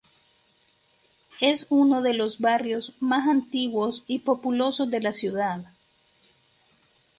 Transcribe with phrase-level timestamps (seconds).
[1.41, 5.67] Es uno de los barrios más antiguos y populosos de la ciudad.